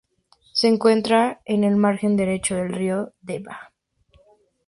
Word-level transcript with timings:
Se 0.51 0.67
encuentra 0.67 1.41
en 1.45 1.63
el 1.63 1.75
margen 1.75 2.17
derecho 2.17 2.55
del 2.55 2.73
río 2.73 3.13
Deva. 3.21 3.71